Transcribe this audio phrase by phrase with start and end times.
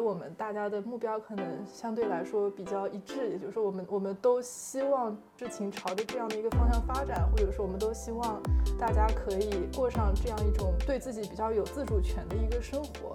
[0.00, 8.42] 得我们大家的目标可能相对来说比较一致，也就是说，我们我们都希望事情朝着这样的一个方向发展，或者说，我们都希望
[8.78, 13.14] 大家可以过上这样一种对自己比较有自主权的一个生活。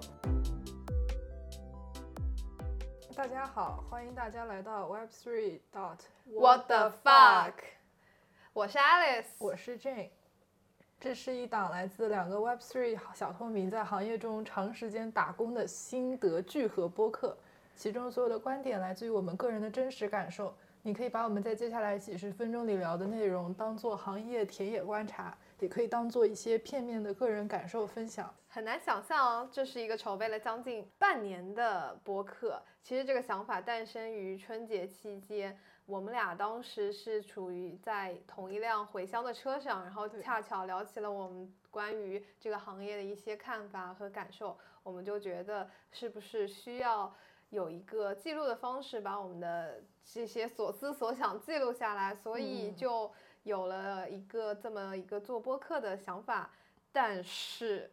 [3.16, 7.54] 大家好，欢迎大家来到 Web Three Dot What the fuck？
[8.52, 10.10] 我是 Alice，我是 Jane。
[10.98, 17.36] 这是一档来自两个 Web Three 小透明在行业中长时间打工的心得聚合播客，
[17.74, 20.54] 其中所有的观点来自于我们个人的真实感受。
[20.82, 25.36] 你可以把我们在接下来几十分钟里聊的内容当做行业田野观察。
[25.58, 28.30] 也可以当做一些片面的个人感受分享。
[28.46, 32.62] 很难想象哦，这是一个筹备了将近半年的播客。
[32.82, 44.58] 其实这个想法诞生于春节期间，我们俩当时是处于在同一辆回乡的车上，然后恰巧聊起了我们关于这个行业的一些看法和感受。
[44.82, 47.14] 我们就觉得是不是需要
[47.50, 53.10] 有一个记录的方式，把我们的这些所思所想记录下来，所以就。
[53.46, 56.50] 有了一个这么一个做播客的想法，
[56.90, 57.88] 但是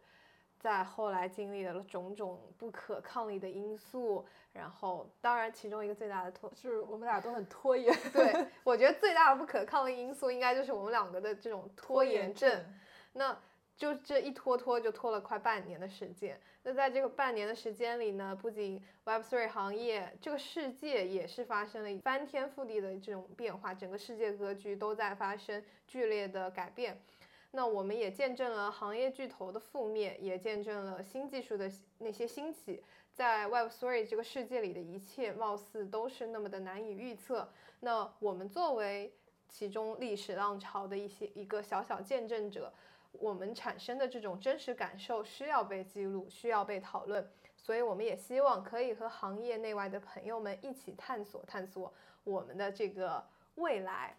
[0.64, 7.94] 在后来经历了种种不可抗力的因素，然后当然其中一个最大的拖就是我们俩都很拖延。
[8.14, 12.64] 对，我觉得最大的不可抗力因素应该就是我们两个的这种拖延症。
[13.12, 13.38] 那。
[13.76, 16.40] 就这一拖拖就拖了快半年的时间。
[16.62, 26.96] 那在这个半年的时间里呢，不仅 Web3 行业，这个世界也是发生了翻天覆地的这种变化，整个世界格局都在发生剧烈的改变。
[27.56, 32.82] 那我们也见证了行业巨头的覆灭，也见证了新技术的那些兴起。
[33.12, 37.48] 在 Web Three 这个世界里的一切，貌似都是那么的难以预测。
[37.78, 39.14] 那我们作为
[39.48, 42.72] 其中历史浪潮的一些一个小小见证者。
[43.12, 47.24] 我们产生的这种真实感受需要被记录，需要被讨论，
[47.56, 51.94] 所以我们也希望可以和行业内外的朋友们一起探索探索
[52.24, 54.16] 我们的这个未来。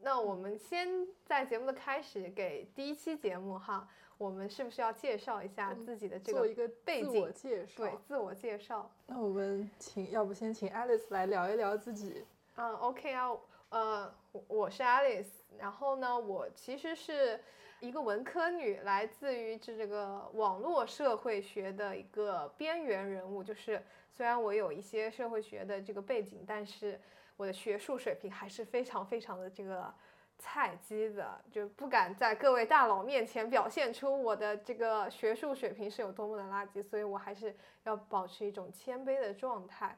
[0.00, 0.88] 那我们先
[1.24, 7.76] 在节目的开始给第一期节目哈，我们是不是要介绍一下自己的这个做一个背景自我介绍？
[7.76, 8.90] 对，自我介绍。
[9.06, 12.24] 那我们请，要不先请 Alice 来聊一聊自己。
[12.56, 13.30] 嗯，OK 啊，
[13.70, 14.14] 呃，
[14.48, 15.26] 我是 Alice，
[15.58, 17.40] 然后呢，我其实是。
[17.78, 23.44] 一个文科女，来自于这个网络社会学的一个边缘人物。
[23.44, 26.98] 就是虽然我有一些社会学的这个背景，但是
[27.36, 29.92] 我的学术水平还是非常非常的这个
[30.38, 36.82] 菜鸡的，就不敢在各位大佬面前表现出我的这个学术水平是有多么的垃圾。
[36.82, 37.54] 所以我还是
[37.84, 39.96] 要保持一种谦卑的状态。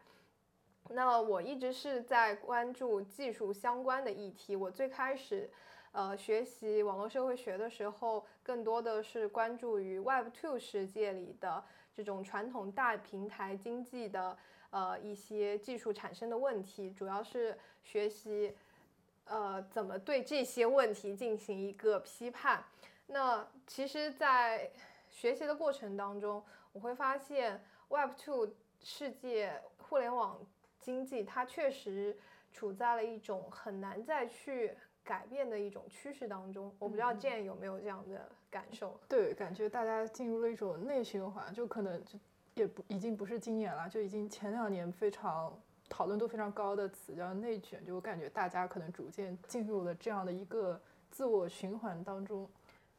[0.91, 4.57] 那我一直是在关注技术相关的议题。
[4.57, 5.51] 我最开始。
[5.93, 14.37] 呃，学习网络社会学的时候，更多的是关注于 Web Two 世界里的这种传统大平台经济的
[14.71, 18.55] 呃一些技术产生的问题，主要是学习
[19.25, 22.65] 呃怎么对这些问题进行一个批判。
[23.07, 24.71] 那其实，在
[25.09, 28.51] 学习的过程当中，我会发现 Web Two
[28.83, 30.39] 世界互联网
[30.79, 32.17] 经济它确实
[32.53, 34.77] 处在了一种很难再去。
[35.05, 39.01] 改变的一种趋势当中，我不知道 Jane 有没有这样的感受？
[39.09, 42.19] 对，感觉大家进入了一种内循环，就可能就
[42.59, 45.59] 也不已经不是今年了，就已经前两年非常
[45.89, 50.81] 讨论度非常高的词叫内卷，就我感觉大家可能逐渐进入了这样的一个
[51.11, 52.49] 自我循环当中。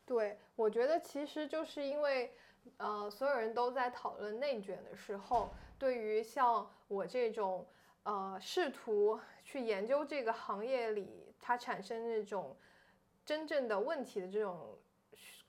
[0.06, 2.32] 对，我觉得其实就是因为
[2.78, 7.66] 呃，所有人都在讨论内卷的时候，对于像我这种
[8.04, 11.26] 呃试图去研究这个行业里。
[11.42, 12.56] 它产生那种
[13.26, 14.78] 真正的问题的这种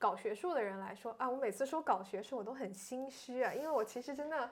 [0.01, 4.49] 搞学术的人来说啊，我每次说搞学术我都很心虚啊，因为我其实真的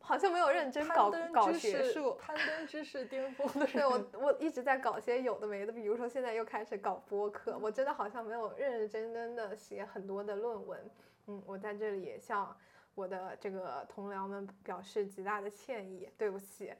[0.00, 3.66] 好像没有认真搞搞学术，攀登知识巅峰的。
[3.66, 10.80] 对我，我一直在搞些有的没的，比如说现在又开始搞播客，我真的好像没有认认真真的写很多的论文。
[11.26, 12.56] 嗯，我在这里也向
[12.94, 16.72] 我的这个同僚们表示极大的歉意，对不起，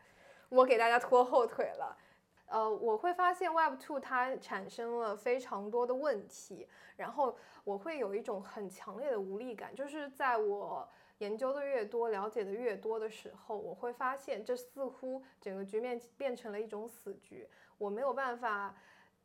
[0.48, 1.98] 我给大家拖后腿了。
[2.52, 7.34] 呃，我会发现 Web Two 它产生了非常多的问题，然后
[7.64, 18.76] 我会有一种很强烈的无力感，就是在我研究的越多、了解的越多的时候，我会发现这似乎整个局面变成了一种死局，我没有办法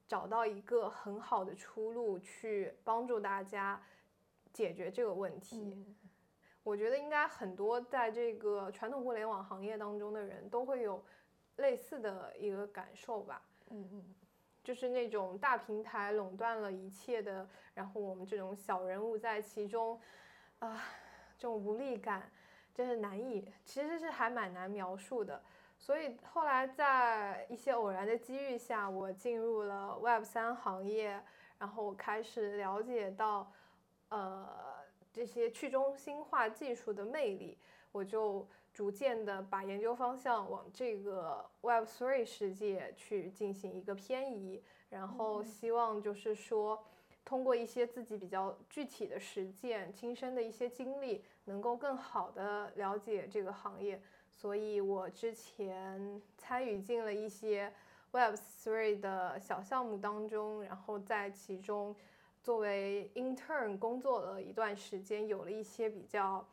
[0.08, 3.84] 找到一个很好的出路去帮助大家
[4.54, 5.86] 解决这个问题。
[6.64, 11.04] 我觉得应该很多在这个传统互联网行业当中的人都会有。
[11.58, 14.16] 类似的一个感受吧，嗯嗯，
[14.64, 20.00] 就是那种大平台垄断了一切的，然后我们这种小人物在其中，
[20.60, 20.84] 啊，
[21.38, 22.32] 这种无力感，
[22.74, 25.42] 真是难以，其实是还蛮难描述的。
[25.80, 31.24] 所以后来在一些偶然的机遇下，我进入了 Web 三行业，
[31.60, 33.52] 然后开始了解到，
[34.10, 34.48] 呃，
[35.14, 37.58] 这些去中心化技术的魅力，
[37.98, 46.84] 我就逐渐的把研究方向往这个 Web three 世界去进行一个偏移，然后希望就是说，
[47.26, 54.00] 通过一些自己比较具体的实践、亲身的一些经历，能够更好的了解这个行业。
[54.30, 57.74] 所以我之前参与进了一些
[58.12, 61.96] Web3 的小项目当中，然后在其中
[62.44, 66.48] 作为 intern 工作了一段时间，有了一些比较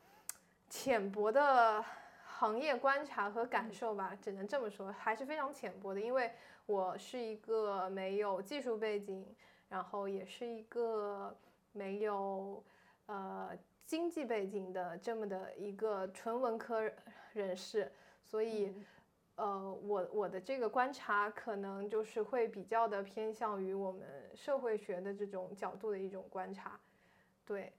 [0.75, 1.83] 浅薄的
[2.27, 6.01] 行业观察和感受吧，只能这么说，还是非常浅薄的。
[6.01, 6.33] 因为
[6.67, 9.25] 我是一个没有技术背景，
[9.69, 11.33] 然后也是一个
[11.71, 12.61] 没有
[13.07, 13.57] 呃
[13.87, 16.91] 经济背景的这么的一个纯文科。
[17.35, 17.91] 人士，
[18.25, 18.73] 所以，
[19.37, 24.03] 呃，我我的这个观察可能就是会比较的偏向于我们
[24.35, 26.79] 社会学的这种角度的一种观察，
[27.45, 27.73] 对。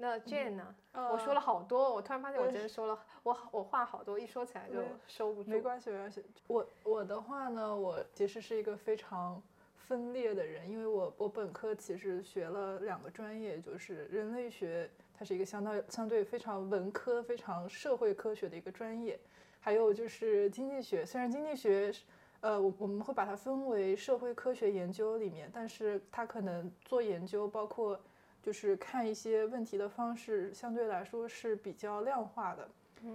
[0.00, 0.74] 那 Jane 呢？
[0.94, 5.50] 我说了好多，我突然发现我真的说了，我我话好多，一说起来就收不住。
[5.50, 6.24] 没关系，没关系。
[6.46, 9.40] 我我的话呢，我其实是一个非常
[9.76, 14.90] 分裂的人，因为我我本科其实学了两个专业，就是人类学。
[15.12, 19.20] 它是一个相当相对非常文科、非常社会科学的一个专业，
[19.60, 21.04] 还有就是经济学。
[21.04, 21.92] 虽然经济学，
[22.40, 28.00] 呃，我我们会把它分为社会科学研究里面，但是它可能做研究，包括
[28.42, 32.68] 就是看一些问题的方式，相对来说是比较量化的。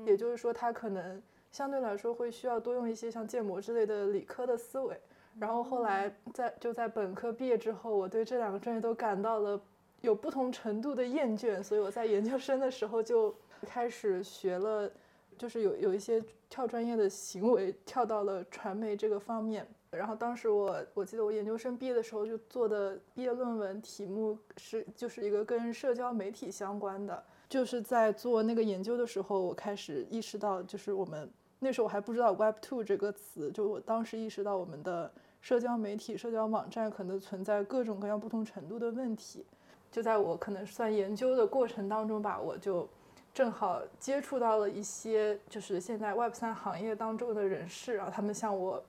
[0.06, 5.00] 也就是说，它可能相对来说会需要多用一些像建模之类的理科的思维。
[5.39, 9.62] 然后后来在就在本科毕业之后，我对这两个专业都感到了。
[10.01, 14.92] 有不同程度的厌倦，所以我在研究生的时候就开始学了，
[15.36, 19.66] 就是有有一些跳专业的行为，跳到了传媒这个方面。
[19.96, 27.24] 然后当时我我记得我研究生毕业的时候就做的毕业论文题目是就是一个跟社交媒体相关的。
[27.48, 35.12] 就是在做那个研究的时候，我开始意识到，就是我们那时候我还不知道 Web Two 这个词，就我当时意识到我们的
[35.42, 39.46] 社交媒体、社交网站可能存在各种各样不同程度的问题。
[39.92, 42.90] 就在我可能算研究的过程当中吧，我就
[43.32, 48.84] 正好接触到了一些就是现在 Web 三行业当中的人士啊，他们向我，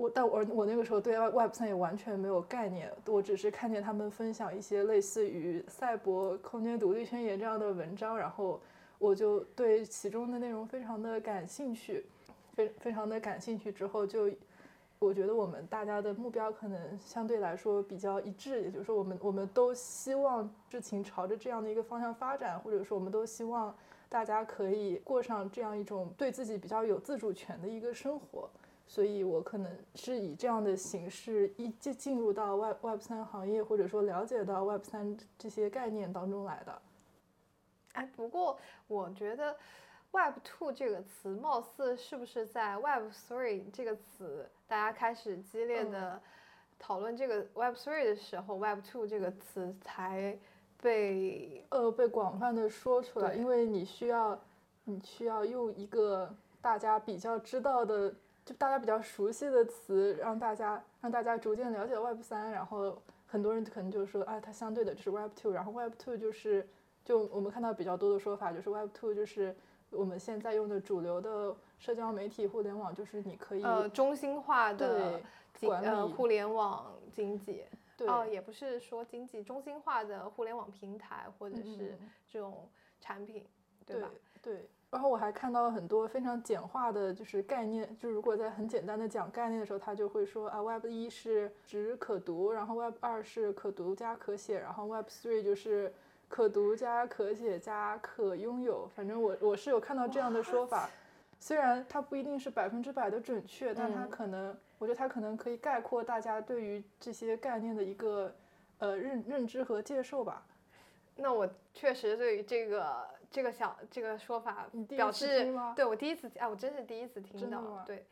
[0.00, 8.60] 我但我我那个时候对 Web 三也完全没有概念，我只是看见他们分享一些类似于赛博空间独立宣言这样的文章，然后
[8.98, 12.06] 我就对其中的内容非常的感兴趣，
[12.54, 14.30] 非非常的感兴趣之后就。
[15.02, 23.74] 我觉得我们大家的目标可能相对来说比较一致，也就是说，我们我们都希望事情朝着这样的一个方向发展，或者说，我们都希望
[24.10, 28.50] 大家可以过上这样一种对自己比较有自主权的一个生活。
[28.90, 36.82] 所以我可能是以这样的形式一进进入到 Web Web 三行业，或者说了解到 Web 三这些概念当中来的。
[37.92, 38.58] 哎，不过
[38.88, 39.56] 我觉得。
[40.12, 46.20] Web two 这个词，貌似是不是在 Web three 这个词大家开始激烈的
[46.80, 50.36] 讨论这个 Web three 的时候，Web two 这个词才
[50.82, 53.34] 被呃被广泛的说出来？
[53.34, 54.36] 因为你需要
[54.82, 58.12] 你需要用一个大家比较知道的，
[58.50, 66.68] 就大家比较熟悉的词，让大家让大家逐渐了解 Web 三，然后很多人可能就说啊，它相对的就是 Web two，然后 Web two 就是
[67.04, 69.54] 就我们看到比较多的说法就是 Web two 就是。
[69.92, 75.20] 我们现在用的主流的社交媒体互联网，就是你可以呃中心化的
[75.60, 77.64] 管呃互联网经济，
[78.06, 82.68] 哦也不是说经济中心化的互联网平台或者是这种
[83.00, 83.44] 产品，
[83.84, 84.10] 对吧？
[84.40, 84.68] 对。
[84.90, 95.92] 然后我还看到了很多非常简化的，就是概念，就如果在很简单的讲概念的时候，他就会说啊，Web 一是指可读，然后 Web 二是可读加可写，然后 Web three 就是。
[96.30, 100.88] 可读加可写加可拥有，反正我我是有看到这样的说法，
[101.40, 108.32] 虽然它不一定是百分之百的准确，但它可能，我觉得它可能可以概括大家对于这些概念的一个
[108.78, 110.46] 呃认认知和接受吧。
[111.16, 118.04] 那我确实对于这个这个小这个说法表示，对我第一次，哎，我真是第一次听到，对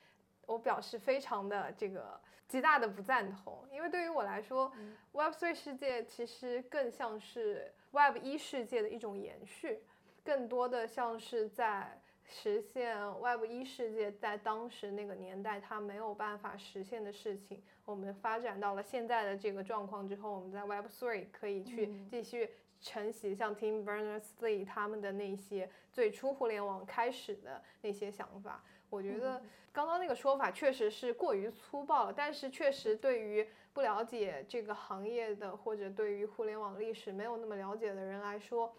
[0.47, 2.21] 我表示非常的这个。
[2.49, 4.73] 极大的不赞同，因为对于我来说
[5.13, 9.83] ，Web Three 世界其实更像是 Web 一世界的一种延续，
[10.25, 17.63] 更多的像是在实现 Web 一世界在当时那个年代它没有办法实现的事情。
[17.85, 28.62] 我们发展到了现在的这个状况之后，我们在 Web Three 可以去继续承袭像 Tim Berners-Lee 他们的那些最初互联网开始的那些想法。
[28.90, 38.75] 我觉得刚刚那个说法确实是过于粗暴了，但是确实对于不了解这个行业的或者对于互联网历史没有那么了解的人来说，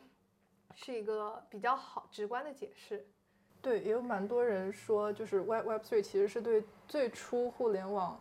[0.74, 3.06] 是一个比较好直观的解释。
[3.62, 8.20] 对，也有蛮多人说，就是 Web Web Three 其实是对最初互联网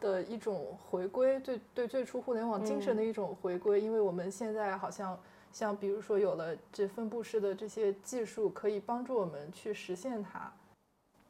[0.00, 3.80] 的一种回归，对对最初互联网精神的一种回归。
[3.80, 5.18] 因为我们现在好像
[5.52, 10.52] 像比如说有了这分布式的这些技术，可以帮助我们去实现它。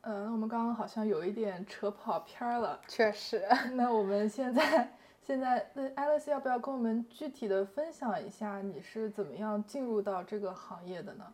[0.02, 3.44] 嗯，那我们刚刚好像有一点扯跑偏了，确实。
[3.72, 4.90] 那我们现在
[5.22, 11.32] 现在，那 Alice 要不要跟我们具体的分享一下你是怎么样进入到这个行业的呢？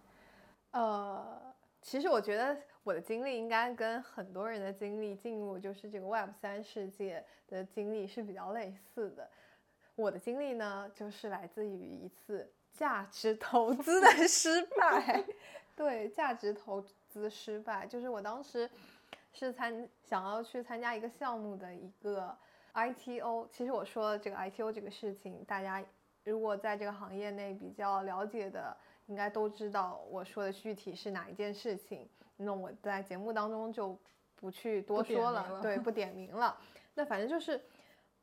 [0.72, 1.42] 呃。
[1.86, 9.28] 其实我觉得我的经历应该跟很多人的经历进入就是这个 Web 三世界的经历是比较类似的。
[9.96, 15.24] 我的经历呢，就是来自于一次价值投资的 失败。
[15.74, 18.70] 对，价值投资失败，就是我当时
[19.32, 22.36] 是参想要去参加一个项目的一个
[22.74, 23.48] ITO。
[23.50, 25.84] 其实我说这个 ITO 这个事情，大家
[26.22, 28.76] 如果在这个行业内比较了解的。
[29.06, 33.98] 应该都知道我说的具体是哪一件事情，那我在节目当中就
[34.34, 36.56] 不去多说了，对，不点名了。
[36.94, 37.60] 那反正就是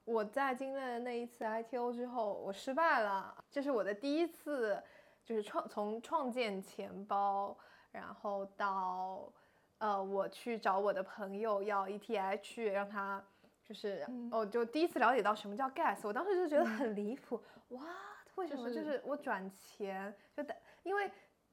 [0.06, 4.82] 我在经历了那一次 ITO 之后，我失败了，这是我的第一次，
[5.24, 7.58] 就是创从创建钱包，
[7.92, 9.32] 然后到
[9.78, 13.24] 呃我去找我的朋友要 ETH，让他
[13.64, 17.86] 就是哦，就第一次了解到什么叫 Gas，我当时就觉得很离谱，哇，
[18.36, 20.56] 为什么就是我转钱就等。
[20.84, 21.12] 因为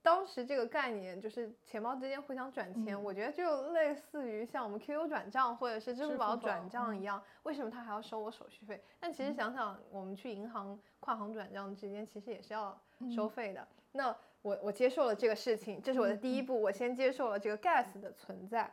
[0.08, 8.82] 当时这个概念就是钱包之间互相转钱，我觉得就类似于像我们 QQ 转账或者是支付宝转账一样，为什么他还要收我手续费？
[8.98, 12.80] 但其实想想，我们去银行跨行转账之间其实也是要
[13.14, 13.68] 收费的。
[13.92, 14.08] 那
[14.40, 18.72] 我我接受了这个事情，这是我的第一步，我先接受了这个 gas 的存在，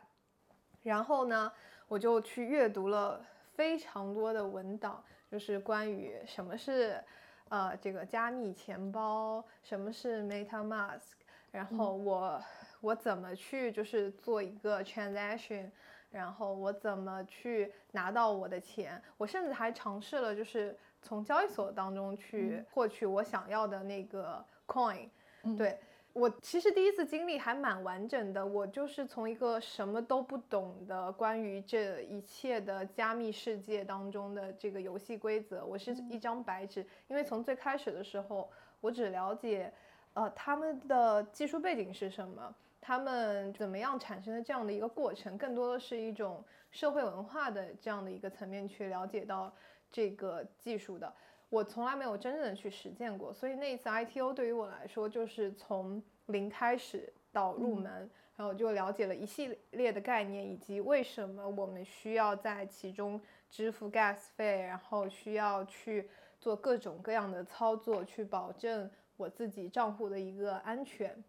[0.84, 1.52] 然后呢，
[1.86, 7.04] 我就去阅读了非常多的文档，就是关于什么是。
[7.48, 11.12] 呃，这个加密钱包，什么是 MetaMask？
[11.56, 12.38] 然后我
[12.82, 15.70] 我怎么去就是做一个 transaction？
[16.10, 19.02] 然后我怎么去拿到我的钱？
[19.16, 25.08] 我甚至还尝试了，就是从交易所当中去获取我想要的那个 coin。
[25.56, 25.78] 对。
[26.12, 39.70] 我其实第一次经历还蛮完整的，我就是从一个什么都不懂的关于这一切的加密世界当中的这个游戏规则，我是一张白纸，因为从最开始的时候，我只了解，
[40.16, 49.54] 呃，他们的技术背景是什么，他们怎么样产生的这样的一个过程，更多的是一种社会文化的这样的一个层面去了解到
[49.92, 51.12] 这个技术的。
[51.50, 63.20] 我从来没有真正的去实践过，所以那一次 ITO 对于我来说就是从零开始到入门，然后就了解了一系列的概念，以及为什么我们需要在其中
[63.50, 66.08] 支付 gas 费，然后需要去
[66.40, 71.22] 做各种各样的操作，去保证我自己账户的一个安全。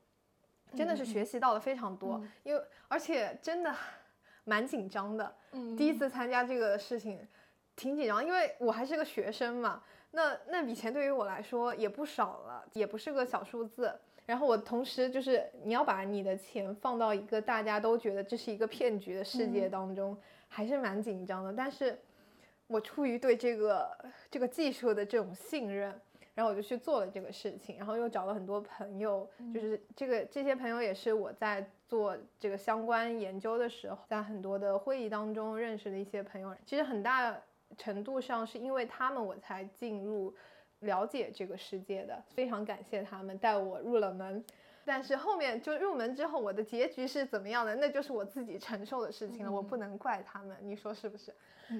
[0.75, 3.73] 真的是学习到了非常多，因为而且真的
[4.43, 5.33] 蛮紧张的。
[5.77, 7.25] 第一次参加这个事情
[7.75, 9.81] 挺紧张，因为我还是个学生嘛。
[10.11, 13.97] 那那笔钱对于我来说也不少了，也不是个小数字。
[14.25, 20.17] 然后我同时就是你要把你的钱放到一个大家都觉得这是一个骗局的世界当中，
[20.49, 21.53] 还是蛮紧张的。
[21.53, 21.97] 但是，
[22.67, 23.97] 我出于对这个
[24.29, 25.97] 这个技术的这种信任，
[26.37, 27.77] 然后我就去做了这个事情。
[27.77, 36.55] 然后又找了很多朋友，就是这个这些朋友也是我在做这个相关研究的时候，在很多的会议当中认识的一些朋友。
[36.63, 37.35] 其实很大。
[37.77, 40.33] 程度上是因为他们我才进入
[40.79, 44.41] 了解这个世界的，非常感谢他们带我入了门。
[44.85, 51.35] 但是后面就入门之后，我的结局是怎么样的，那就是我自己承受的事情了，我不能怪他们，你说是不是？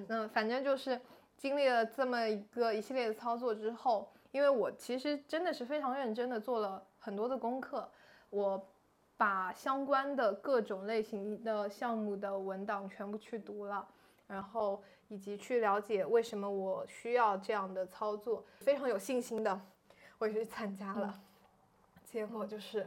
[0.09, 0.99] 嗯，反正就是
[1.37, 7.89] 经历了这么一个一系列的操作之后，因为我其实真的是非常认真的做了很多的功课，
[8.29, 8.67] 我
[9.15, 13.88] 把相关的各种类型的项目的文档全部去读了，
[14.27, 14.84] 然后。
[15.10, 19.57] 以及去了解为什么我需要这样的操作，非常有信心的，
[20.17, 21.17] 我也去参加了。
[22.03, 22.86] 结果就是，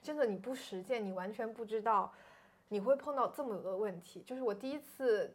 [0.00, 2.12] 真的你不实践，你完全不知道
[2.68, 4.22] 你会碰到这么多问题。
[4.22, 5.28] 就是我第一次，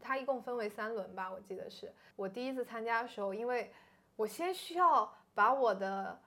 [0.00, 3.72] 它一共分为三轮吧，我记得是我第一次参加的时候，因为
[4.20, 6.20] 我先需要把我的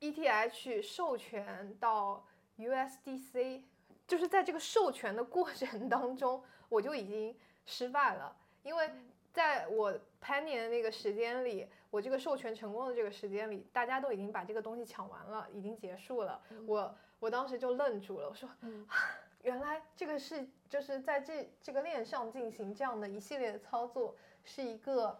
[0.00, 2.22] ETH 授权到
[2.58, 3.62] USDC，
[4.06, 7.34] 就是在这个授权的过程当中，我就已经
[7.64, 8.36] 失败了。
[8.62, 8.90] 因为
[9.32, 9.90] 在我
[10.22, 16.38] Penny 的那个时间里，我这个授权成功的这个时间里，大家都已经把这个东西抢完了，已经结束了。
[16.66, 18.46] 我我当时就愣住了，我说，
[19.40, 25.18] 原来这个是就是在这这个链上进行这样的一系列的操作，是一个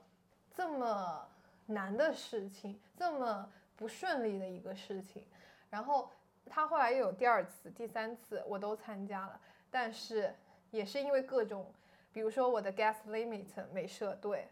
[0.50, 1.26] 这么
[1.72, 5.24] 难的事情，这么不顺利的一个事情。
[5.70, 6.10] 然后
[6.46, 10.34] 他后来又有第二次、第三次，我都参加了，但是
[10.70, 11.72] 也是因为各种。
[12.14, 14.46] 比如说我的 gas limit 没设对，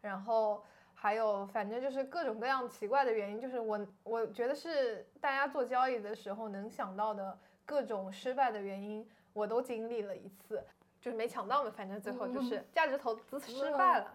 [0.00, 10.62] 然后还有反正就是各种各样奇怪的原因，就是我我觉得是大家做交易的时候能想到的各种失败的原因，我都经历了一次，
[11.00, 14.14] 就是没抢到嘛，反正最后就是价值投资失败了。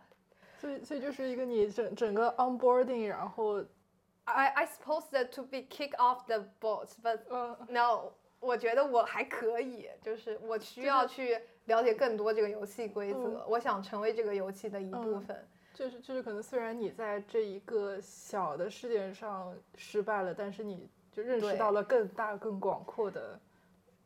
[0.62, 3.64] 所以所以就是一个你整整个 onboarding，然后
[4.26, 7.20] I I suppose that to be kick off the boat，but
[7.70, 11.42] no，我觉得我还可以，就是我需要去。
[11.66, 15.48] 了解更多这个游戏规则，我想成为这个游戏的一部分。
[15.76, 23.40] 就是就是，可能虽然你在这一个小的事件上失败了，但是你就认识到了更大更广阔的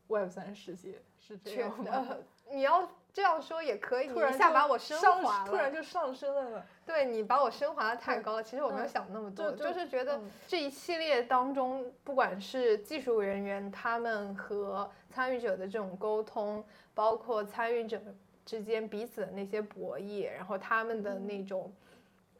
[0.06, 2.06] Web 三世界，是这样吗？
[2.50, 2.86] 你要。
[3.16, 6.62] 这样说也可以，突然一下把我升华了，突然就上升了。
[6.84, 17.98] 对你把我升华的太高了，其实我没有想那么多，就是觉得这一系列当中，不管是技术人员他们和参与者的这种沟通，包括参与者
[18.44, 21.72] 之间彼此的那些博弈，然后他们的那种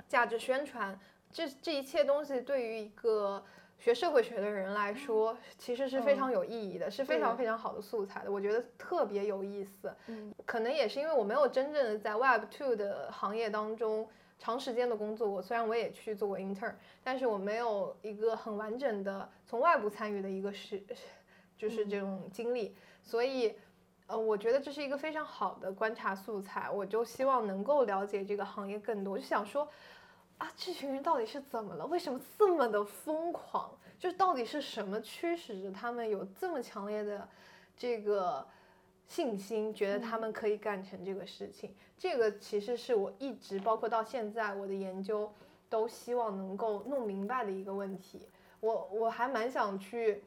[0.06, 1.00] 价值宣传，
[1.32, 3.42] 这这一切东西对于一个。
[3.78, 8.32] 学社会学的人来说，其实是非常有意义的，是非常非常好的素材的。
[8.32, 9.94] 我觉得特别有意思。
[10.06, 15.40] 嗯，可能也是因为我没有真正的在 Web Two 的行业当中长时间的工作过。
[15.40, 20.82] 虽然我也去做过 Intern，但是我没有一个很完整的从外部参与的一个是，
[21.56, 22.74] 就是这种经历。
[23.04, 23.54] 所以，
[24.08, 26.68] 呃，我觉得这是一个非常好的观察素材。
[26.68, 29.12] 我就希望能够了解这个行业更多。
[29.12, 29.68] 我就想说。
[30.38, 31.86] 啊，这群人到底是怎么了？
[31.86, 33.70] 为什么这么的疯狂？
[33.98, 37.26] 就是到底是什么驱使着他们有这么强烈的
[37.74, 38.46] 这个
[39.08, 41.74] 信心，觉得他们可以干成这个事情？
[41.96, 45.32] 这个其实是我一直，包括到现在，我的研究
[45.70, 48.20] 都希望能够弄明白的一个问题。
[48.60, 50.22] 我我还蛮想去，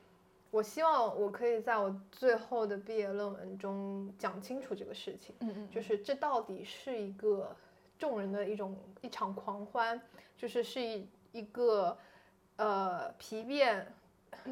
[0.50, 5.36] 我希望我可以在我最后的毕业论文中讲清楚这个事情。
[5.42, 7.56] 嗯嗯，就是这到底是一个。
[8.00, 10.02] 众人的一种一场狂欢，
[10.38, 11.96] 就是是一一个，
[12.56, 13.86] 呃，皮变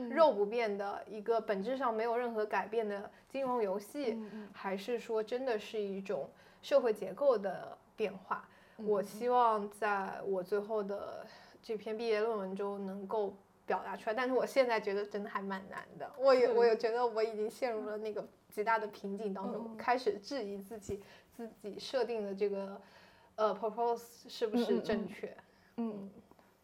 [0.10, 6.30] 肉不变的一个本质上没有任何改变的金融游戏，还是说真的是一种
[6.62, 8.48] 社会结构的变化？
[8.76, 11.26] 我希望在我最后的
[11.64, 13.34] 这篇毕业论文中能够
[13.66, 16.12] 表达出来，但是我现在觉得真的还蛮难的。
[16.18, 21.02] 我也我也觉得我已经陷入了那个极大的瓶颈当中，开始质疑自己
[21.34, 22.80] 自己设定的这个。
[23.38, 25.36] 呃，propose 是不是正确？
[25.78, 26.10] 嗯，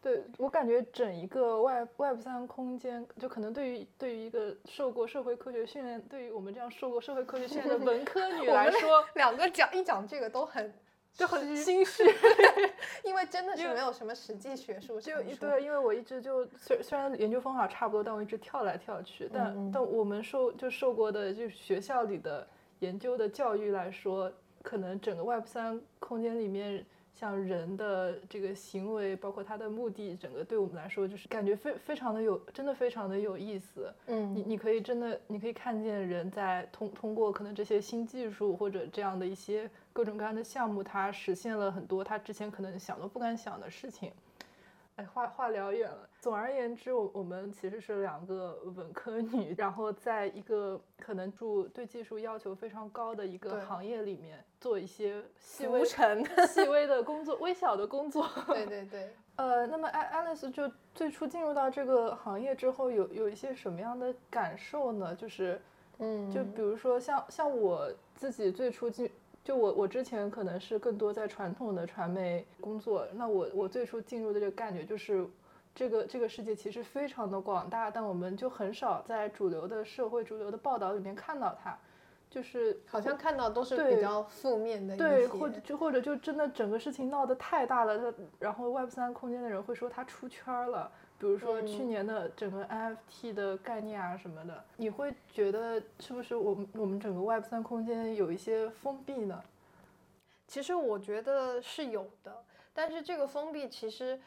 [0.02, 10.74] 对我感觉整一个 Web Web 三空间，就可能对于对于一个受过社会科学训练，对于我们这样受过社会科学训练的文科女 来说，两个讲一讲这个都很
[11.14, 12.02] 就很心虚，
[13.04, 15.00] 因为真的是没有什么实际学术。
[15.00, 19.30] 就对，因为我一直就虽虽然研究方法差不多，但我一直跳来跳去。
[19.32, 22.44] 但但我们受就受过的就学校里的
[22.80, 24.32] 研究的教育来说。
[24.64, 33.92] 可能整个 Web 三空间里面，像人的这个行为，包括他的目的，整个对我们来说，就是感觉非非常的有，真的非常的有意思。
[34.06, 44.10] 嗯，你你可以真的，你可以看见人在通通过可能这些新技术或者这样的一些各种各样的项目，他实现了很多他之前可能想都不敢想的事情。
[44.96, 46.08] 哎，话话聊远了。
[46.20, 58.28] 总而言之，我我们其实是两个文科女，然后在一个可能住对技术要求非常高的一个行业里面做一些细微、细微的工作、微小的工作。
[58.46, 59.10] 对 对对。
[59.36, 65.12] 呃，那么艾 Alice 就最初进入到这个行业之后，有有一些什么样的感受呢？
[65.12, 65.60] 就是，
[65.98, 69.10] 嗯，就比如说像像我自己最初进。
[69.44, 73.06] 就我，我之前可能是更多在传统的传媒工作。
[73.12, 75.28] 那我，我最初进入的这个感觉就是，
[75.74, 81.76] 这个这个世界其实非常的广大，但我们就很少在主流的社会、主流的报道里面看到它，
[82.30, 84.96] 就是好像看到都是比较负面的。
[84.96, 90.90] 对，或者就或者就真的整个事情闹得太大了，它然后 Web 三空间的人会说它出圈了。
[91.24, 99.42] 比如说去年的整个 NFT 的概念啊什么的，你会觉得是不是我们我们整个 Web 三空间有一些封闭呢？
[100.46, 104.20] 其实我觉得是有的，但是这个封闭其实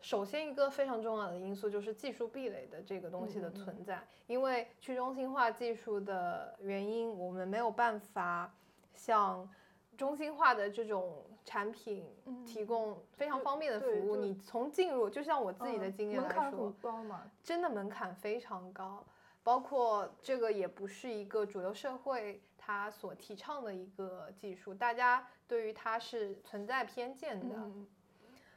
[0.00, 8.52] 首先一个非常重要的因素就是技术壁垒的这个东西的存在，因为去中心化技术的原因，我们没有办法
[8.94, 9.48] 像
[9.96, 12.04] 中心化的这种产品
[12.46, 14.16] 提供非常方便的服务。
[14.16, 19.04] 你从进入，就像我自己的经验来说，高嘛，真的门槛非常高。
[19.42, 27.56] 包括这个也不是一个主流社会它所提倡的一个技术，大家对于它是存在偏见的。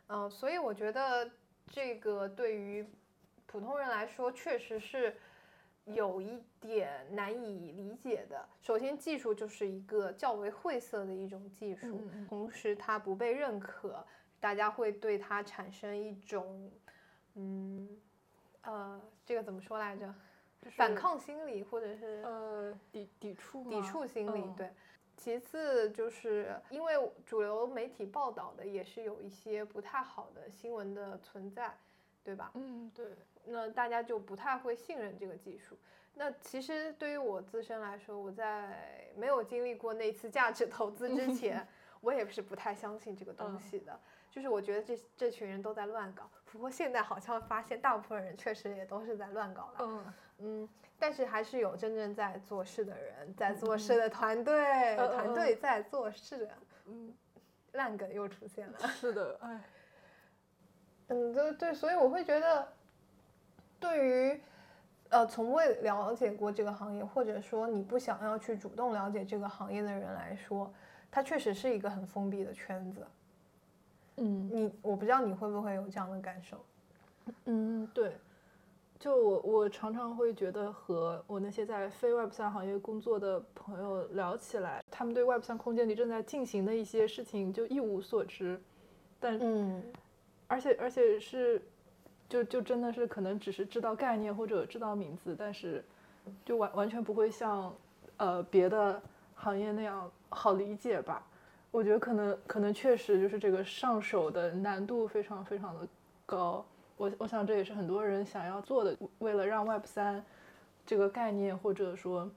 [0.10, 1.30] 嗯，所以我觉得
[1.69, 2.86] 这个对于
[3.45, 5.15] 普通人来说，确实是。
[5.88, 8.47] 有一点难以理解的。
[8.62, 14.06] 首先，技术就是一个较为晦涩的一种技术，同时它不被认可，
[14.39, 16.71] 大家会对它产生一种，
[17.36, 17.89] 嗯，
[18.62, 20.13] 呃，这个怎么说来着？
[20.71, 24.43] 反抗心理，或者是呃抵抵触抵触心理。
[24.58, 24.69] 对。
[25.15, 26.93] 其次，就是因为
[27.26, 31.76] 主流媒体报道的也是有一些不太好的新闻的存在，
[32.23, 32.52] 对吧？
[32.54, 33.15] 嗯，对。
[33.47, 35.77] 那大家就不太会信任这个技术。
[36.13, 41.67] 那其实对于我自身来说，我在没有经历过那次价值投资之前，
[42.01, 43.99] 我也是不太相信这个东西的。
[44.31, 46.29] 就是我觉得这这群人都在乱搞。
[46.45, 49.77] 不过现在好像发现，大部分人确实也都是在乱搞了。
[49.79, 56.49] 嗯嗯，但是还是有真正在做事的人，在做事的团队，团队在做事。
[56.86, 57.13] 嗯，
[57.73, 58.79] 烂梗又出现了。
[58.88, 59.62] 是的，哎。
[61.10, 62.73] 嗯，对对，所以我会觉得。
[63.79, 64.41] 对于，
[65.09, 70.73] 呃，从未了解过这个行业，或者说你不想要去主动了解这个行业的人来说，
[71.11, 73.05] 它确实是一个很封闭的圈子。
[74.17, 76.65] 嗯，你我不知道你会不会有这样的感受。
[77.45, 78.17] 嗯，对。
[78.99, 88.59] 就我我常常会觉得和我那些在非 Web 三行业工作的朋友聊起来，他们对 Web 三空间里正在进行的一些事情就一无所知。
[89.19, 89.83] 但嗯，
[90.47, 91.61] 而且而且是。
[92.29, 95.83] 就就真的是可能只是知道概念或者知道名字，但是
[96.43, 97.73] 就完完全不会像
[98.17, 99.01] 呃别的
[99.35, 101.25] 行业那样好理解吧？
[101.71, 105.87] 我觉得可能可能确实就是这个上手的难度非常非常的
[106.25, 106.65] 高。
[106.95, 110.23] 我我想这也是很多人想要做的，为了让 Web 三
[110.85, 112.29] 这个概念或者说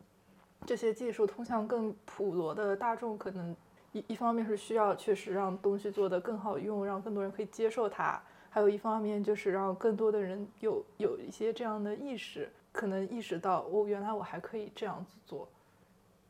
[0.66, 3.56] 这些技术通向更普罗的大众，可能
[3.92, 8.20] 一一方面是需要确实让东西做得更好用，让更多人可以接受它。
[8.50, 15.48] 还有一方面就是让更多的人有有一些这样的意识，可能意识到哦，原来我还可以这样子做，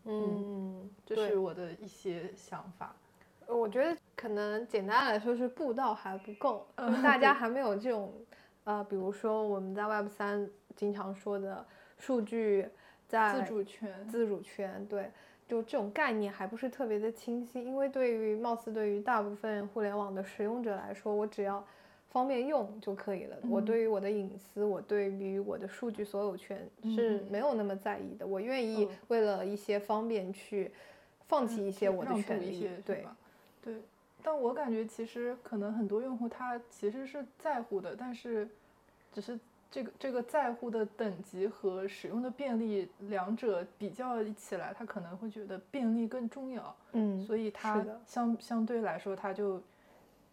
[0.05, 2.95] 嗯，这是我的一些想法。
[3.47, 6.67] 我觉得可能简单来说是步道还不够，
[7.03, 8.13] 大家还没有这种，
[8.63, 11.67] 呃，比如说我们在 Web 三经常说的
[11.99, 12.69] 数据
[13.09, 15.11] 在自主权，自主权，对，
[15.49, 21.67] 就这种概念还不是特别的清晰，因为对于貌似对于大部分互联网的使用者来说，我只要
[22.11, 23.37] 方便用就可以了。
[23.49, 28.27] 我对于我的隐私，我对于我的数据所有权是没有那么在意的。
[28.27, 30.73] 我愿意为了一些方便去
[31.29, 32.69] 放弃一些我的权利。
[32.85, 33.07] 对，
[33.63, 33.75] 对。
[34.23, 38.49] 但我感觉其实可能很多用户他其实是在乎的，但是
[39.13, 39.39] 只是
[39.71, 46.77] 这个这个在乎的等级和使用的便利两者比较起来，他可能会觉得便利更重要。
[46.91, 49.63] 嗯，所以他相相对来说他就。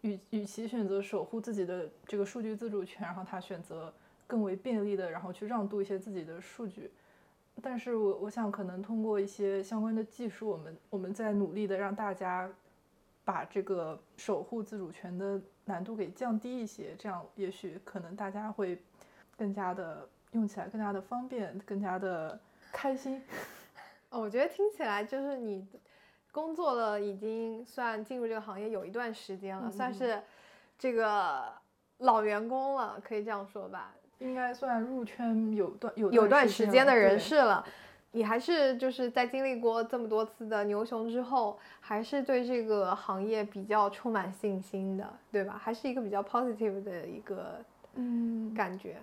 [0.01, 3.93] 与与其选择守护自己的这个数据自主权，然后他选择
[4.25, 6.91] 更为便利的，然后去让渡一些自己的数据。
[7.61, 12.49] 但是我我想可能通过一些相关的技术，我们我们在努力的让大家
[13.25, 18.79] 把这个守护自主权的难度给降低一些，这样也许可能大家会
[19.35, 22.39] 更加的用起来更加的方便，更加的
[22.71, 23.21] 开心。
[24.09, 25.65] 哦，我觉得听起来就是你。
[26.37, 30.21] 工作了已经算进入这个行业有一段时间了，算是
[30.77, 31.45] 这个
[31.97, 33.95] 老员工了，可以这样说吧？
[34.19, 37.65] 应该算入圈有段有有段时间的人士了。
[38.11, 45.59] 你还是就是在经历过这么多次的牛熊之后，还是对这个行业比较充满信心的，对吧？
[45.59, 48.97] 还是一个比较 positive 的一个嗯感觉。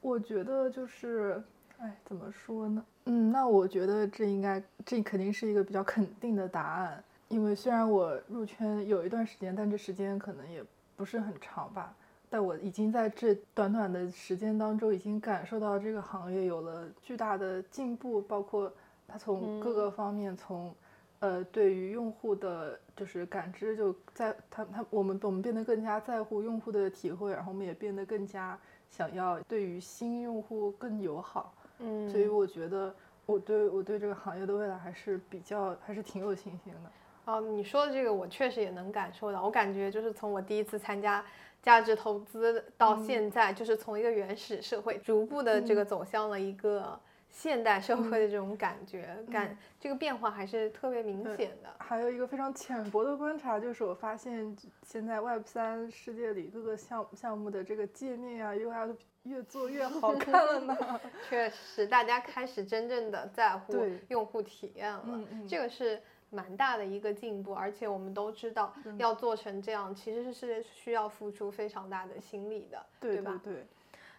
[0.00, 1.40] 我觉得就是，
[1.80, 2.84] 哎，怎么说呢？
[3.06, 7.02] 嗯，那我觉得这应该，这肯定是一个比较肯定的答案。
[7.28, 10.62] 因为虽然我入圈有一段时间，但这时间可能也
[10.94, 11.94] 不是很长吧。
[12.28, 18.70] 但我已经在这短短的时间当中，已经感受到这个行业有了巨大的进步，包括
[19.08, 20.74] 它从各个方面，从
[21.20, 28.58] 呃对于用户的就是感知，就在它它我们我们变得更加在乎用户的体会，然后我们也变得更加
[28.90, 31.54] 想要对于新用户更友好。
[31.82, 32.94] 嗯，所以我觉得
[33.26, 36.90] 我对我对这个行业的未来还是比较还是挺有信心的。
[37.32, 39.44] 哦，你说的这个我确实也能感受到。
[39.44, 41.24] 我感觉就是从我第一次参加
[41.62, 46.98] 价值投资到现在，就是从一个原始社会逐步的这个走向了一个
[47.30, 51.70] 现代社会的这种感觉，感这个变化还是特别明显的。
[51.78, 60.76] 还有一个非常浅薄的观察，就是我发现现在 Web 三世界里各个项项目的这个界面啊、UI 都越做越好看了呢。
[61.28, 63.74] 确实，大家开始真正的在乎
[64.08, 67.54] 用户体验了，嗯嗯这个是蛮大的一个进步。
[67.54, 73.40] 而且我们都知道，嗯要做成这样，其实是需要付出非常大的心力的，对吧？
[73.44, 73.66] 对，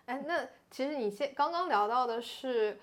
[0.05, 2.79] 哎，那其实你现刚刚聊到的是，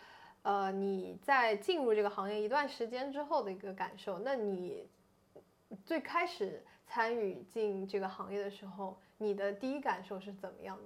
[0.48, 4.18] 呃，你在进入这个行业一段时间之后的一个感受。
[4.20, 4.88] 那你
[5.84, 10.84] 最开始参与进这个行业的时候，你的第一感受是怎么样的？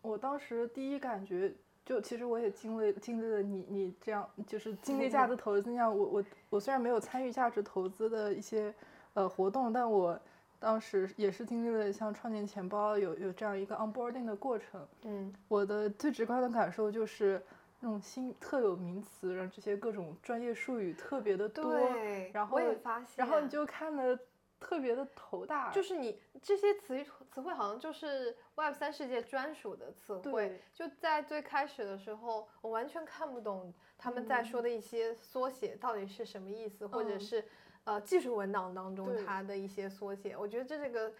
[0.00, 1.52] 我当时第一感觉
[1.84, 8.74] 就其实我也经历经历了你你这样就是经历价值投资那样，我我我虽然没有参与价值投资的一些
[9.12, 10.18] 呃活动，但我
[10.58, 14.88] 当时也是经历了像创建钱包有有这样一个 onboarding 的过程。
[15.02, 17.42] 嗯我的最直观的感受就是
[17.86, 24.18] 那种新特有名词，然后这些各种专业术语特别的多，对，然我也后发现，然后你就看的
[24.58, 26.98] 特别的头大，就是你这些词
[27.30, 37.44] 词汇好像就是 Web 三世界专属的词汇，就在最开始的时候，我完全看不懂他们在说的一些缩写到底是什么意思，或者嗯是
[37.84, 40.36] 呃技术文档当中它的一些缩写。
[40.36, 41.12] 我觉得这这个。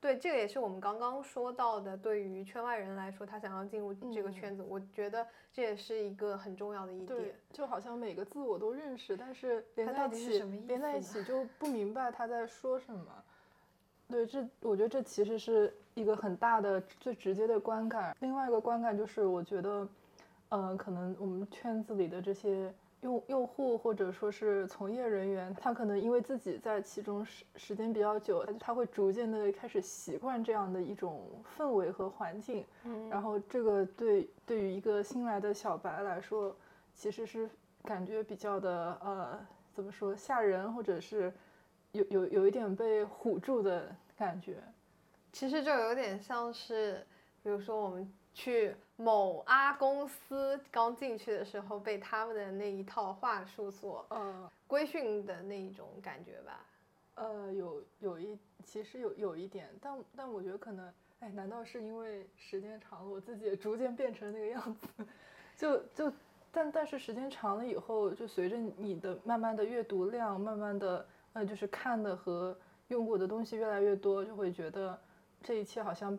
[0.00, 1.94] 对，这个也是我们刚刚说到的。
[1.94, 13.06] 对于圈外人来说，他想要进入这个嗯圈子，我觉得这也是一个很重要的一对点。，就好像每个字我都认识，但是连它在一起连在一起就不明白他在说什么。
[14.08, 18.16] 对，这我觉得这其实是一个很大的最直接的观感。
[18.20, 19.86] 另外一个观感就是，我觉得，
[20.48, 31.22] 呃，可能我们圈子里的这些用用户或者说是从业人员，他可能因为自己在其中时时间比较久，他他会逐渐的开始习惯这样的一种
[31.56, 32.64] 氛围和环境。
[32.84, 36.54] 嗯然后这个对对于一个新来的小白来说，
[36.94, 37.48] 其实是
[37.84, 41.32] 感觉比较的呃，怎么说吓人，或者是
[41.92, 44.58] 有有有一点被唬住的感觉。
[45.32, 47.06] 其实就有点像是，
[47.42, 56.64] 比如说我们去某啊公司刚进去的时候，被他们的那一套话术所呃规训的那一种感觉吧。
[57.14, 64.86] 呃，有有一其实有有一点，但但我觉得可能，哎，难道是因为时间长了，我自己也逐渐变成那个样子？
[65.56, 66.12] 就就
[66.50, 72.56] 但但是时间长了以后，就随着你的慢慢的阅读量，慢慢的呃，就是看的和
[72.88, 74.98] 用过的东西越来越多，就会觉得
[75.42, 76.18] 这一切好像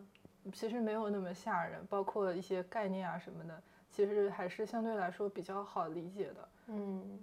[0.52, 6.48] 其实没有那么吓人，包括一些概念啊什么的，其实还是相对来说比较好理解的。
[6.66, 7.20] 嗯，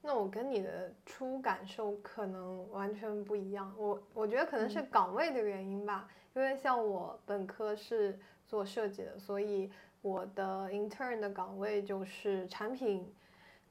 [0.00, 3.74] 那我跟你的初感受可能完全不一样。
[3.76, 13.12] 我我觉得可能是岗位的原因吧，因为像我本科是做设计的，所以我的 intern 的岗位就是产品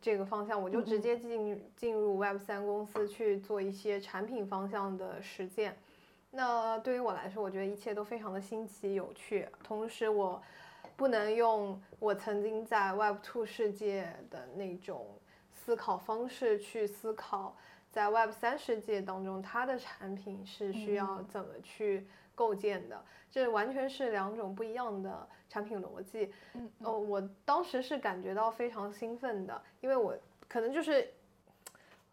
[0.02, 5.78] 这个方向，我就直接进进入 Web 三公司去做一些产品方向的实践。
[6.36, 10.42] 那对于我来说，我觉得一切都非常的新奇有趣，同时我
[10.98, 15.06] 不能用我曾经在 Web Two 世界的那种
[15.54, 17.56] 思考方式去思考，
[17.92, 26.34] 在 Web 三世界当中，它的产品是需要怎么去构建的，这完全是两种不一样的产品逻辑。
[26.56, 30.18] 嗯哦，我当时是感觉到非常兴奋的，因为我
[30.48, 31.14] 可能就是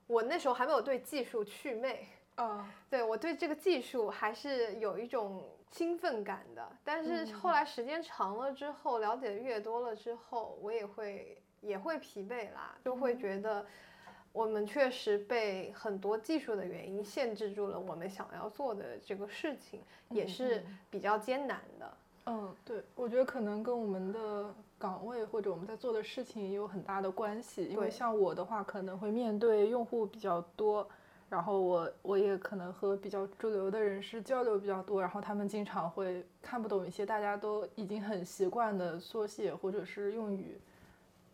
[0.07, 2.07] 我那时候还没有对技术祛魅。
[2.41, 13.67] 啊，对我对这个技术还是有一种兴奋感的，但是嗯后来时间长了之后，了解的越多了之后，我也会也会疲惫啦，就会嗯觉得
[14.33, 21.93] 我们确实被很多技术的原因限制住了我们想要做的这个事情，也嗯是嗯比较艰难的。
[22.27, 27.65] 嗯，对，我觉得可能跟我们的岗位或者我们在做的事情也有很大的关系。
[27.65, 30.89] 因为像我的话，可能会面对用户比较多，
[31.31, 40.61] 然后我我也可能和比较主流的人士交流比较多，然后他们经常会看不懂一些大家都已经很习惯的缩写或者是用语，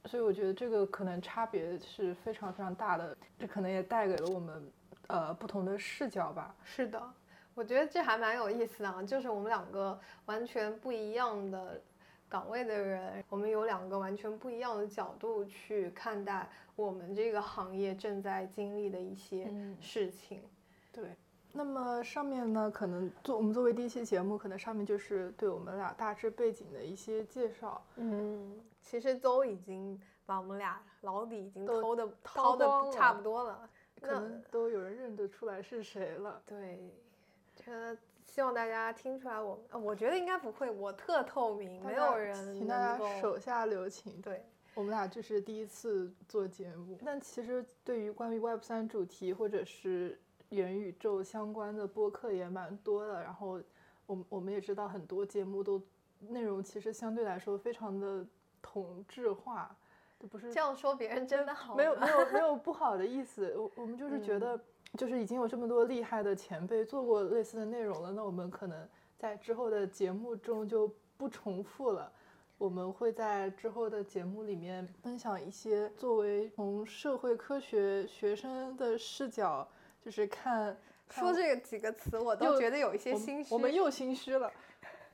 [0.04, 4.70] 所以我觉得这个可能差别是非常非常大的，这可能也带给了我们
[5.06, 6.54] 呃不同的视角吧。
[6.62, 7.02] 是的，
[7.54, 11.80] 我觉得这还蛮有意思的啊，就是我们两个完全不一样的
[12.28, 20.42] 岗位的人，我们有两个完全不一样的角度去看待我们这个行业正在经历的一些嗯事情。
[20.92, 21.14] 对，
[21.52, 27.82] 那么上面呢，可能做我们作为第一期节目，可能上面就是对我们俩大致背景的一些介绍。
[27.96, 33.68] 嗯，其实都已经把我们俩老底已经都偷的掏掏的差不多了。
[34.00, 36.42] 可那能都有人认得出来是谁了。
[36.44, 36.78] 对，
[37.54, 37.96] 这个
[38.36, 44.20] 希望大家听出来我，呃我觉得应该不会，我特透明，没有人请大家手下留情。
[44.20, 44.44] 对，
[44.74, 50.20] 我们俩这是第一次做节目，但其实对于关于 Web 三主题或者是
[50.50, 53.22] 元宇宙相关的播客也蛮多的。
[53.22, 53.58] 然后
[54.04, 55.80] 我我们也知道很多节目都
[56.20, 58.22] 内容其实相对来说非常的
[58.60, 59.74] 同质化，
[60.30, 63.56] 不是这样说别人真的好没有没有没有不好的意思。
[63.56, 64.60] 我我们就是觉得
[64.94, 72.12] 就是已经有这么多厉害的前辈做过类似的内容了，那我们可能在之后的节目中就不重复了。
[72.58, 79.68] 我们会在之后的节目里面分享一些作为从社会科学学生的视角，
[80.00, 80.74] 就是看
[81.10, 83.52] 说这个几个词，我都觉得有一些心虚。
[83.52, 84.50] 我们又心虚了，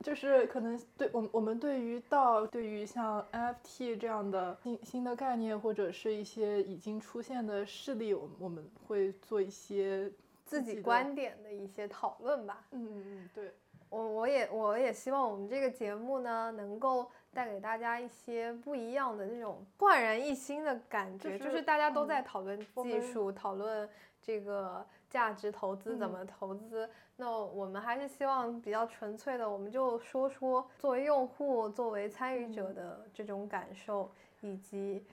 [0.03, 10.11] 就是可能对我我们对于到，对于像 NFT 这样的新新的概念，或者是一些已经出现的事例，我我们会做一些
[10.45, 12.67] 自己观点的一些讨论吧。
[12.73, 13.55] 嗯嗯嗯，对
[13.89, 17.11] 我我也我也希望我们这个节目呢，能够。
[17.35, 23.89] 带给大家一些不一样的那种焕然一新的感觉，就是大家都在讨论技术，讨论
[24.21, 26.89] 这个价值投资怎么投资。
[27.17, 35.05] 那我们还是希望比较纯粹的，我们就说说作为用户、作为参与者的这种感受，以及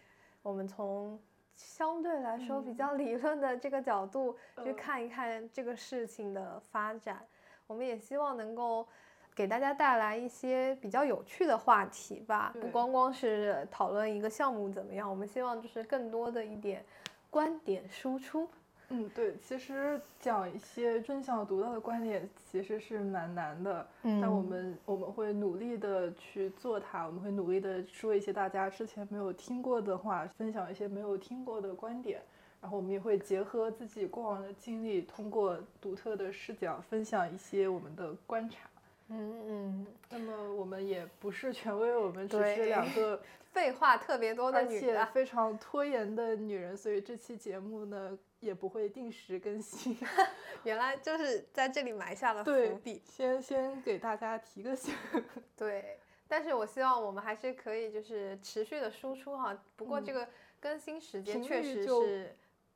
[0.41, 1.19] 我们从
[1.55, 7.23] 相对来说比较理论的这个角度去看一看这个事情的发展。
[7.67, 8.87] 我们也希望能够。
[9.35, 16.83] 给大家带来一些比较有趣的话题吧，不光光是讨论一个项目怎么样，我们希望就是更多的一点
[17.29, 18.49] 观点输出。
[18.91, 32.19] 嗯，对，其实讲一些真相独到的观点其实是蛮难的，但我们我们会努力的去做它，我们会努力的说一些大家之前没有听过的话，分享一些没有听过的观点，
[32.61, 38.67] 然后我们也会结合自己过往的经历，通过独特的视角分享一些我们的观察。
[39.11, 43.19] 嗯嗯，那么我们也不是权威，我们只是两个
[43.51, 49.97] 废话特别多的女的，非常拖延的女人，所以这期节目呢也不会定时更新。
[50.63, 52.51] 原来就是在这里埋下了伏
[52.83, 54.93] 笔，先先给大家提个醒。
[55.55, 60.27] 对，但是我希望我们还是可以就是持续的输出哈，不过这个
[60.59, 62.35] 更新时间确实是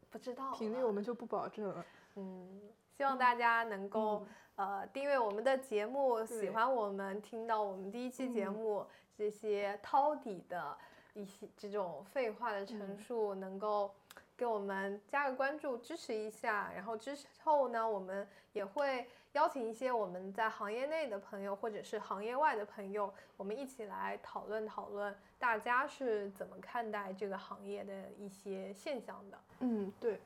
[0.09, 1.85] 不知道频率，我们就不保证了。
[2.15, 4.25] 嗯，希望大家能够。
[4.55, 8.85] 呃，订阅我们的节目，喜欢我们，听到我们第一期节目
[9.17, 10.77] 这些掏底的
[11.15, 13.95] 一些这种废话的陈述，能够
[14.43, 16.69] 给我们加个关注，支持一下。
[16.75, 29.39] 然后之后呢，我们也会邀请一些我们在行业内的朋友，或者是行业外的朋友，我们一起来讨论讨论，大家是怎么看待这个行业的一些现象的。
[29.59, 30.19] 嗯，对。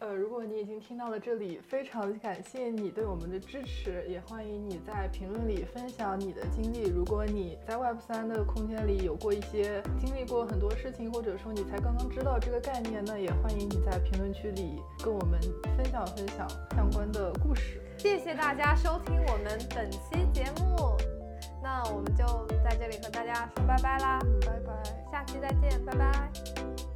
[0.00, 6.88] 呃，如果你已经听到了这里，非常感谢你对我们的支持，也欢迎你在评论里分享你的经历。
[6.88, 15.38] 如果你在 Web 三的空间里有过一些经历过很多事情，或者说你才刚刚知道这个概念，那也欢迎你在评论区里跟我们
[15.76, 17.78] 分享分享相关的故事。
[17.98, 20.96] 谢谢大家收听我们本期节目，
[21.62, 22.24] 那我们就
[22.64, 24.82] 在这里和大家说拜拜啦，拜拜，
[25.12, 26.89] 下期再见，拜拜。